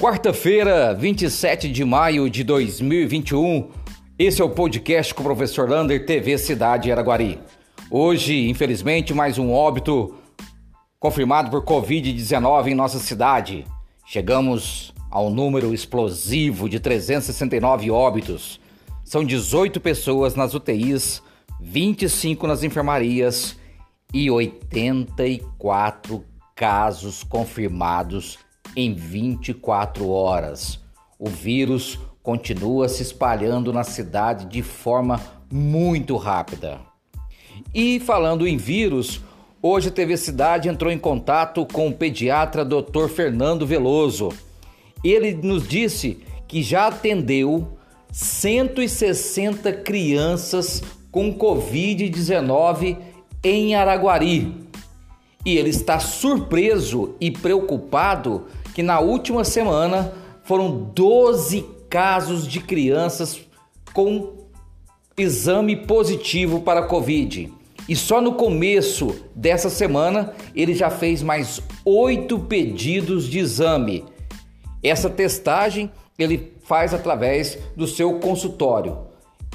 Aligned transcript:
Quarta-feira, 0.00 0.94
27 0.94 1.68
de 1.72 1.84
maio 1.84 2.30
de 2.30 2.44
2021. 2.44 3.68
Esse 4.16 4.40
é 4.40 4.44
o 4.44 4.48
podcast 4.48 5.12
com 5.12 5.22
o 5.22 5.24
professor 5.24 5.68
Lander, 5.68 6.06
TV 6.06 6.38
Cidade 6.38 6.92
Araguari. 6.92 7.40
Hoje, 7.90 8.48
infelizmente, 8.48 9.12
mais 9.12 9.38
um 9.38 9.52
óbito 9.52 10.14
confirmado 11.00 11.50
por 11.50 11.64
Covid-19 11.64 12.68
em 12.68 12.74
nossa 12.76 13.00
cidade. 13.00 13.66
Chegamos 14.06 14.94
ao 15.10 15.30
número 15.30 15.74
explosivo 15.74 16.68
de 16.68 16.78
369 16.78 17.90
óbitos. 17.90 18.60
São 19.02 19.24
18 19.24 19.80
pessoas 19.80 20.36
nas 20.36 20.54
UTIs, 20.54 21.20
25 21.60 22.46
nas 22.46 22.62
enfermarias 22.62 23.58
e 24.14 24.30
84 24.30 26.24
casos 26.54 27.24
confirmados 27.24 28.38
em 28.76 28.94
24 28.94 30.08
horas. 30.08 30.80
O 31.18 31.28
vírus 31.28 31.98
continua 32.22 32.88
se 32.88 33.02
espalhando 33.02 33.72
na 33.72 33.82
cidade 33.82 34.46
de 34.46 34.62
forma 34.62 35.20
muito 35.50 36.16
rápida. 36.16 36.80
E 37.74 37.98
falando 38.00 38.46
em 38.46 38.56
vírus, 38.56 39.20
hoje 39.62 39.88
a 39.88 39.92
TV 39.92 40.16
Cidade 40.16 40.68
entrou 40.68 40.92
em 40.92 40.98
contato 40.98 41.66
com 41.66 41.88
o 41.88 41.92
pediatra 41.92 42.64
Dr. 42.64 43.08
Fernando 43.08 43.66
Veloso. 43.66 44.30
Ele 45.02 45.34
nos 45.34 45.66
disse 45.66 46.18
que 46.46 46.62
já 46.62 46.88
atendeu 46.88 47.78
160 48.12 49.72
crianças 49.72 50.82
com 51.10 51.34
Covid-19 51.34 52.96
em 53.42 53.74
Araguari. 53.74 54.67
E 55.48 55.56
ele 55.56 55.70
está 55.70 55.98
surpreso 55.98 57.14
e 57.18 57.30
preocupado 57.30 58.44
que 58.74 58.82
na 58.82 59.00
última 59.00 59.44
semana 59.44 60.12
foram 60.42 60.90
12 60.94 61.64
casos 61.88 62.46
de 62.46 62.60
crianças 62.60 63.40
com 63.94 64.34
exame 65.16 65.74
positivo 65.74 66.60
para 66.60 66.82
Covid. 66.82 67.50
E 67.88 67.96
só 67.96 68.20
no 68.20 68.34
começo 68.34 69.24
dessa 69.34 69.70
semana 69.70 70.34
ele 70.54 70.74
já 70.74 70.90
fez 70.90 71.22
mais 71.22 71.62
oito 71.82 72.38
pedidos 72.40 73.24
de 73.24 73.38
exame. 73.38 74.04
Essa 74.82 75.08
testagem 75.08 75.90
ele 76.18 76.52
faz 76.62 76.92
através 76.92 77.58
do 77.74 77.86
seu 77.86 78.18
consultório. 78.20 78.98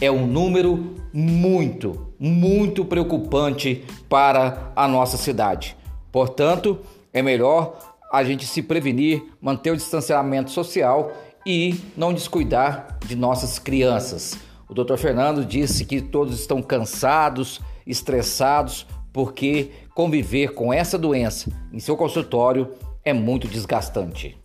É 0.02 0.10
um 0.10 0.26
número 0.26 0.96
muito, 1.14 2.08
muito 2.18 2.84
preocupante 2.84 3.84
para 4.10 4.72
a 4.76 4.88
nossa 4.88 5.18
cidade. 5.18 5.83
Portanto, 6.14 6.80
é 7.12 7.24
melhor 7.24 7.96
a 8.12 8.24
gente 8.24 8.46
se 8.46 8.62
prevenir, 8.62 9.24
manter 9.42 9.72
o 9.72 9.76
distanciamento 9.76 10.52
social 10.52 11.12
e 11.44 11.76
não 11.98 12.14
descuidar 12.14 13.00
de 13.04 13.16
nossas 13.16 13.58
crianças. 13.58 14.38
O 14.70 14.76
Dr. 14.76 14.96
Fernando 14.96 15.44
disse 15.44 15.84
que 15.84 16.00
todos 16.00 16.40
estão 16.40 16.62
cansados, 16.62 17.60
estressados, 17.86 18.86
porque 19.12 19.72
conviver 19.96 20.54
com 20.54 20.72
essa 20.72 21.00
doença 21.00 21.50
em 21.72 21.80
seu 21.80 21.98
consultório 21.98 22.70
é 23.04 23.12
muito 23.12 23.48
desgastante. 23.48 24.38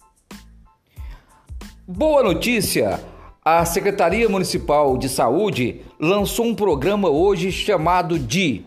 Boa 1.86 2.22
notícia! 2.22 2.98
A 3.44 3.64
Secretaria 3.66 4.28
Municipal 4.28 4.96
de 4.96 5.08
Saúde 5.08 5.82
lançou 6.00 6.46
um 6.46 6.54
programa 6.54 7.10
hoje 7.10 7.52
chamado 7.52 8.18
de 8.18 8.64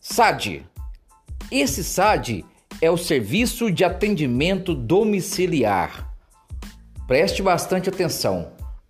SAD. 0.00 0.66
Esse 1.56 1.84
SAD 1.84 2.44
é 2.82 2.90
o 2.90 2.96
Serviço 2.96 3.70
de 3.70 3.84
Atendimento 3.84 4.74
Domiciliar. 4.74 6.12
Preste 7.06 7.44
bastante 7.44 7.88
atenção. 7.88 8.48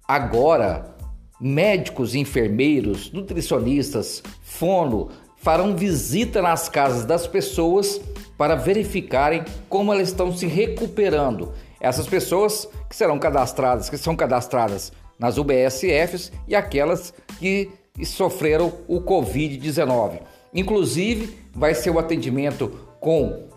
Agora, 0.08 0.96
médicos, 1.38 2.14
enfermeiros, 2.14 3.12
nutricionistas, 3.12 4.22
fono 4.42 5.10
farão 5.36 5.76
visita 5.76 6.40
nas 6.40 6.66
casas 6.66 7.04
das 7.04 7.26
pessoas 7.26 8.00
para 8.38 8.54
verificarem 8.54 9.44
como 9.68 9.92
elas 9.92 10.08
estão 10.08 10.34
se 10.34 10.46
recuperando. 10.46 11.52
Essas 11.78 12.06
pessoas 12.06 12.66
que 12.88 12.96
serão 12.96 13.18
cadastradas, 13.18 13.90
que 13.90 13.98
são 13.98 14.16
cadastradas 14.16 14.90
nas 15.18 15.36
UBSFs 15.36 16.32
e 16.48 16.56
aquelas 16.56 17.12
que 17.38 17.70
sofreram 18.06 18.72
o 18.88 19.02
Covid-19. 19.02 20.20
Inclusive, 20.54 21.36
vai 21.52 21.74
ser 21.74 21.90
o 21.90 21.98
atendimento 21.98 22.68
com 23.00 23.48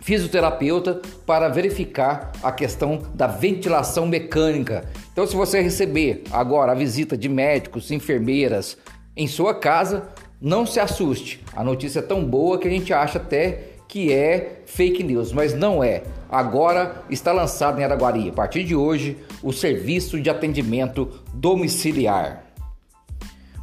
fisioterapeuta 0.00 1.00
para 1.26 1.48
verificar 1.48 2.30
a 2.42 2.52
questão 2.52 3.02
da 3.12 3.26
ventilação 3.26 4.06
mecânica. 4.06 4.88
Então, 5.12 5.26
se 5.26 5.34
você 5.34 5.60
receber 5.60 6.22
agora 6.30 6.70
a 6.72 6.76
visita 6.76 7.16
de 7.16 7.28
médicos, 7.28 7.90
enfermeiras 7.90 8.78
em 9.16 9.26
sua 9.26 9.52
casa, 9.52 10.08
não 10.40 10.64
se 10.64 10.78
assuste. 10.78 11.42
A 11.54 11.64
notícia 11.64 11.98
é 11.98 12.02
tão 12.02 12.24
boa 12.24 12.58
que 12.58 12.68
a 12.68 12.70
gente 12.70 12.92
acha 12.92 13.18
até 13.18 13.72
que 13.88 14.12
é 14.12 14.62
fake 14.66 15.02
news, 15.02 15.32
mas 15.32 15.54
não 15.54 15.82
é. 15.82 16.02
Agora 16.28 17.02
está 17.08 17.32
lançado 17.32 17.80
em 17.80 17.84
Araguari, 17.84 18.28
a 18.28 18.32
partir 18.32 18.64
de 18.64 18.76
hoje, 18.76 19.16
o 19.42 19.52
serviço 19.52 20.20
de 20.20 20.28
atendimento 20.28 21.08
domiciliar. 21.32 22.44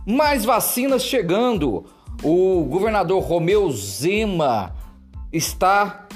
Mais 0.06 0.44
vacinas 0.44 1.04
chegando. 1.04 1.86
O 2.24 2.64
governador 2.64 3.22
Romeu 3.22 3.70
Zema 3.70 4.74
está 5.34 6.08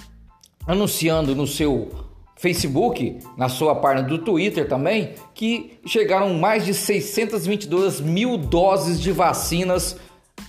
anunciando 0.66 1.36
no 1.36 1.46
seu 1.46 1.90
Facebook, 2.38 3.20
na 3.36 3.50
sua 3.50 3.76
página 3.76 4.08
do 4.08 4.18
Twitter 4.20 4.70
também, 4.70 5.16
que 5.34 5.78
chegaram 5.86 6.34
mais 6.36 6.64
de 6.64 6.74
622 6.74 8.00
mil 8.00 8.38
doses 8.38 9.02
de 9.02 9.12
vacinas 9.12 9.98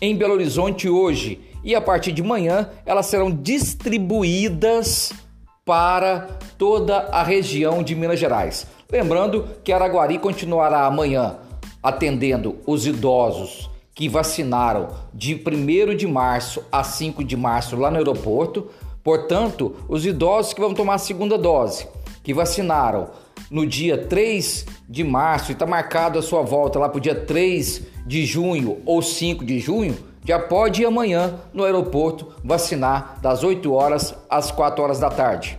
em 0.00 0.14
Belo 0.14 0.34
Horizonte 0.34 0.88
hoje. 0.88 1.40
E 1.64 1.74
a 1.74 1.80
partir 1.80 2.12
de 2.12 2.22
manhã 2.22 2.70
elas 2.86 3.06
serão 3.06 3.28
distribuídas 3.28 5.12
para 5.64 6.38
toda 6.56 6.98
a 7.10 7.24
região 7.24 7.82
de 7.82 7.96
Minas 7.96 8.20
Gerais. 8.20 8.64
Lembrando 8.88 9.44
que 9.64 9.72
Araguari 9.72 10.18
continuará 10.18 10.86
amanhã 10.86 11.38
atendendo 11.82 12.58
os 12.64 12.86
idosos 12.86 13.68
que 13.98 14.08
vacinaram 14.08 14.90
de 15.12 15.34
1 15.34 15.96
de 15.96 16.06
março 16.06 16.62
a 16.70 16.84
5 16.84 17.24
de 17.24 17.36
março 17.36 17.74
lá 17.74 17.90
no 17.90 17.96
aeroporto. 17.96 18.68
Portanto, 19.02 19.74
os 19.88 20.06
idosos 20.06 20.52
que 20.52 20.60
vão 20.60 20.72
tomar 20.72 20.94
a 20.94 20.98
segunda 20.98 21.36
dose, 21.36 21.88
que 22.22 22.32
vacinaram 22.32 23.10
no 23.50 23.66
dia 23.66 23.98
3 23.98 24.66
de 24.88 25.02
março 25.02 25.50
e 25.50 25.52
está 25.52 25.66
marcado 25.66 26.16
a 26.16 26.22
sua 26.22 26.42
volta 26.42 26.78
lá 26.78 26.88
para 26.88 26.98
o 26.98 27.00
dia 27.00 27.14
3 27.16 27.82
de 28.06 28.24
junho 28.24 28.80
ou 28.86 29.02
5 29.02 29.44
de 29.44 29.58
junho, 29.58 29.98
já 30.24 30.38
pode 30.38 30.82
ir 30.82 30.86
amanhã 30.86 31.40
no 31.52 31.64
aeroporto 31.64 32.28
vacinar 32.44 33.18
das 33.20 33.42
8 33.42 33.72
horas 33.72 34.14
às 34.30 34.52
4 34.52 34.80
horas 34.80 35.00
da 35.00 35.10
tarde. 35.10 35.58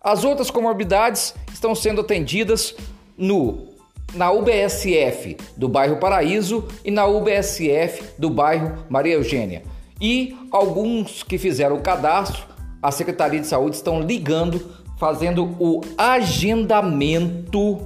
As 0.00 0.22
outras 0.22 0.48
comorbidades 0.48 1.34
estão 1.52 1.74
sendo 1.74 2.02
atendidas 2.02 2.76
no 3.18 3.73
na 4.14 4.30
UBSF 4.30 5.36
do 5.56 5.68
bairro 5.68 5.96
Paraíso 5.96 6.66
e 6.84 6.90
na 6.90 7.06
UBSF 7.06 8.14
do 8.18 8.30
bairro 8.30 8.84
Maria 8.88 9.14
Eugênia. 9.14 9.62
E 10.00 10.36
alguns 10.50 11.22
que 11.22 11.38
fizeram 11.38 11.76
o 11.76 11.82
cadastro, 11.82 12.44
a 12.82 12.90
Secretaria 12.90 13.40
de 13.40 13.46
Saúde 13.46 13.76
estão 13.76 14.00
ligando, 14.00 14.60
fazendo 14.98 15.56
o 15.58 15.80
agendamento 15.96 17.80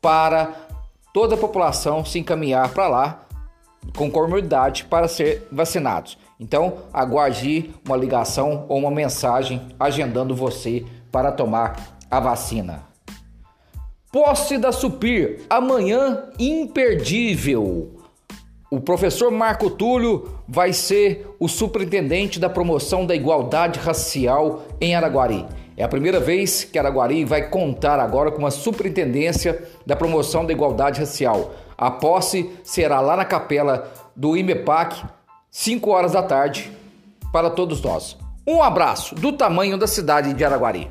para 0.00 0.54
toda 1.12 1.34
a 1.34 1.38
população 1.38 2.04
se 2.04 2.18
encaminhar 2.18 2.68
para 2.74 2.88
lá 2.88 3.20
com 3.96 4.10
comorbidade 4.10 4.84
para 4.84 5.08
ser 5.08 5.46
vacinados. 5.50 6.18
Então, 6.38 6.78
aguarde 6.92 7.72
uma 7.86 7.96
ligação 7.96 8.66
ou 8.68 8.78
uma 8.78 8.90
mensagem 8.90 9.62
agendando 9.78 10.34
você 10.34 10.84
para 11.12 11.30
tomar 11.30 11.96
a 12.10 12.18
vacina. 12.18 12.93
Posse 14.14 14.58
da 14.58 14.70
Supir, 14.70 15.40
amanhã 15.50 16.26
imperdível. 16.38 17.96
O 18.70 18.78
professor 18.78 19.28
Marco 19.32 19.68
Túlio 19.68 20.38
vai 20.46 20.72
ser 20.72 21.26
o 21.40 21.48
superintendente 21.48 22.38
da 22.38 22.48
promoção 22.48 23.04
da 23.04 23.12
igualdade 23.12 23.80
racial 23.80 24.66
em 24.80 24.94
Araguari. 24.94 25.44
É 25.76 25.82
a 25.82 25.88
primeira 25.88 26.20
vez 26.20 26.62
que 26.62 26.78
Araguari 26.78 27.24
vai 27.24 27.48
contar 27.48 27.98
agora 27.98 28.30
com 28.30 28.38
uma 28.38 28.52
superintendência 28.52 29.64
da 29.84 29.96
promoção 29.96 30.46
da 30.46 30.52
igualdade 30.52 31.00
racial. 31.00 31.52
A 31.76 31.90
posse 31.90 32.52
será 32.62 33.00
lá 33.00 33.16
na 33.16 33.24
capela 33.24 33.92
do 34.14 34.36
IMEPAC, 34.36 35.04
5 35.50 35.90
horas 35.90 36.12
da 36.12 36.22
tarde, 36.22 36.70
para 37.32 37.50
todos 37.50 37.82
nós. 37.82 38.16
Um 38.46 38.62
abraço 38.62 39.16
do 39.16 39.32
tamanho 39.32 39.76
da 39.76 39.88
cidade 39.88 40.34
de 40.34 40.44
Araguari. 40.44 40.88